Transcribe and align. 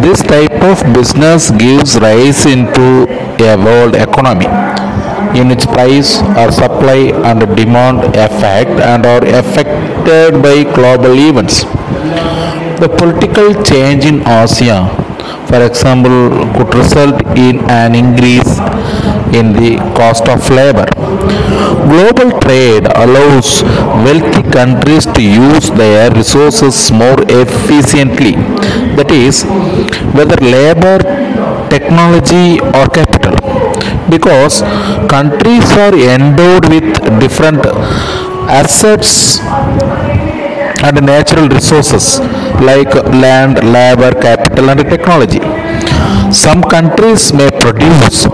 This 0.00 0.22
type 0.22 0.52
of 0.64 0.80
business 0.94 1.50
gives 1.50 1.98
rise 2.00 2.46
into 2.46 3.04
a 3.44 3.56
world 3.60 3.94
economy 3.94 4.46
in 5.38 5.48
which 5.48 5.66
price 5.66 6.22
or 6.40 6.50
supply 6.50 7.12
and 7.28 7.40
demand 7.54 8.00
affect 8.16 8.70
and 8.80 9.04
are 9.04 9.24
affected 9.26 10.40
by 10.42 10.64
global 10.64 11.12
events. 11.12 11.64
The 12.80 12.88
political 12.88 13.52
change 13.62 14.06
in 14.06 14.22
Asia, 14.26 14.88
for 15.46 15.60
example, 15.60 16.30
could 16.56 16.74
result 16.74 17.20
in 17.36 17.60
an 17.68 17.94
increase 17.94 18.58
in 19.32 19.52
the 19.52 19.76
cost 19.98 20.28
of 20.28 20.48
labor. 20.50 20.86
Global 21.92 22.30
trade 22.40 22.86
allows 23.04 23.62
wealthy 24.06 24.42
countries 24.50 25.06
to 25.06 25.22
use 25.22 25.70
their 25.70 26.10
resources 26.12 26.92
more 26.92 27.16
efficiently, 27.28 28.32
that 28.96 29.10
is, 29.10 29.44
whether 30.16 30.36
labor, 30.36 30.98
technology, 31.68 32.60
or 32.60 32.86
capital. 32.98 33.36
Because 34.10 34.62
countries 35.08 35.70
are 35.72 35.94
endowed 35.94 36.68
with 36.68 37.20
different 37.20 37.64
assets 38.60 39.40
and 40.84 41.06
natural 41.06 41.48
resources 41.48 42.18
like 42.60 42.92
land, 43.24 43.62
labor, 43.72 44.12
capital, 44.20 44.70
and 44.70 44.80
technology. 44.80 45.40
Some 46.32 46.62
countries 46.62 47.32
may 47.32 47.50
produce 47.50 48.26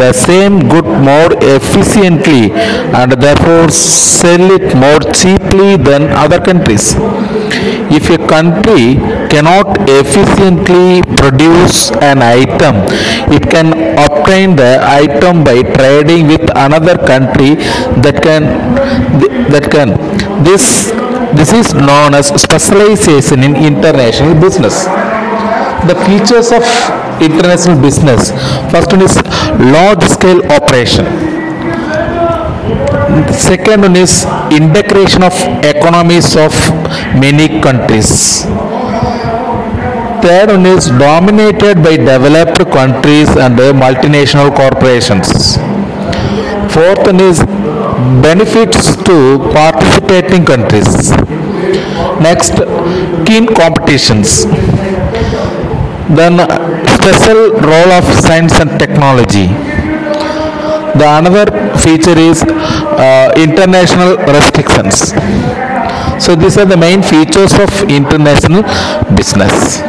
the 0.00 0.12
same 0.12 0.68
good 0.68 0.84
more 0.84 1.30
efficiently 1.40 2.52
and 3.00 3.12
therefore 3.12 3.68
sell 3.70 4.50
it 4.58 4.74
more 4.76 5.00
cheaply 5.12 5.76
than 5.76 6.10
other 6.24 6.40
countries. 6.40 6.94
If 7.96 8.10
a 8.10 8.18
country 8.26 8.96
cannot 9.32 9.88
efficiently 9.88 11.02
produce 11.16 11.90
an 12.10 12.22
item, 12.22 12.74
it 13.36 13.44
can 13.50 13.68
obtain 13.98 14.56
the 14.56 14.80
item 14.82 15.44
by 15.44 15.62
trading 15.62 16.26
with 16.28 16.48
another 16.56 16.96
country 16.98 17.54
that 18.04 18.22
can 18.22 18.42
that 19.52 19.70
can 19.70 19.88
this 20.44 20.90
this 21.38 21.52
is 21.52 21.74
known 21.74 22.14
as 22.14 22.28
specialization 22.40 23.42
in 23.42 23.56
international 23.56 24.34
business 24.40 24.86
the 25.88 25.96
features 26.06 26.50
of 26.52 26.64
international 27.20 27.80
business. 27.80 28.30
First 28.72 28.92
one 28.92 29.02
is 29.02 29.16
large 29.74 30.02
scale 30.04 30.40
operation. 30.52 31.04
Second 33.32 33.82
one 33.82 33.96
is 33.96 34.24
integration 34.50 35.22
of 35.22 35.34
economies 35.64 36.36
of 36.36 36.52
many 37.24 37.60
countries. 37.60 38.44
Third 40.24 40.48
one 40.48 40.66
is 40.66 40.86
dominated 40.86 41.82
by 41.82 41.96
developed 41.96 42.58
countries 42.72 43.28
and 43.36 43.58
multinational 43.84 44.54
corporations. 44.56 45.56
Fourth 46.72 47.06
one 47.06 47.20
is 47.20 47.40
benefits 48.22 48.96
to 49.08 49.38
participating 49.52 50.44
countries. 50.44 51.10
Next 52.20 52.54
keen 53.26 53.46
competitions 53.46 54.46
then 56.10 56.38
special 56.98 57.50
role 57.60 57.92
of 57.92 58.04
science 58.20 58.52
and 58.60 58.78
technology. 58.78 59.46
The 60.98 61.06
another 61.18 61.46
feature 61.78 62.16
is 62.16 62.42
uh, 62.42 63.32
international 63.36 64.16
restrictions. 64.32 65.12
So 66.24 66.36
these 66.36 66.56
are 66.58 66.64
the 66.64 66.76
main 66.76 67.02
features 67.02 67.52
of 67.54 67.70
international 67.90 68.62
business 69.16 69.82